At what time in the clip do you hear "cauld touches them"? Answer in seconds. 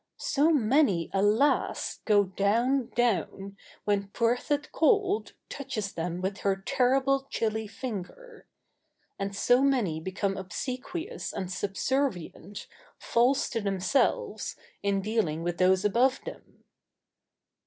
4.71-6.21